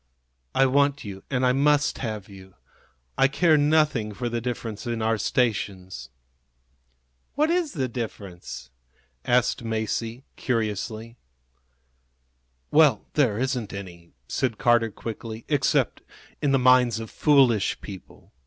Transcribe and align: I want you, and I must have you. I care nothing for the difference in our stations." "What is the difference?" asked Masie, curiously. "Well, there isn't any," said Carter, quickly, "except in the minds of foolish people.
I 0.55 0.65
want 0.65 1.03
you, 1.03 1.23
and 1.29 1.45
I 1.45 1.51
must 1.51 1.99
have 1.99 2.27
you. 2.27 2.55
I 3.19 3.27
care 3.27 3.55
nothing 3.55 4.15
for 4.15 4.29
the 4.29 4.41
difference 4.41 4.87
in 4.87 4.99
our 4.99 5.19
stations." 5.19 6.09
"What 7.35 7.51
is 7.51 7.73
the 7.73 7.87
difference?" 7.87 8.71
asked 9.25 9.63
Masie, 9.63 10.23
curiously. 10.37 11.17
"Well, 12.71 13.05
there 13.13 13.37
isn't 13.37 13.73
any," 13.73 14.13
said 14.27 14.57
Carter, 14.57 14.89
quickly, 14.89 15.45
"except 15.47 16.01
in 16.41 16.51
the 16.51 16.57
minds 16.57 16.99
of 16.99 17.11
foolish 17.11 17.79
people. 17.79 18.33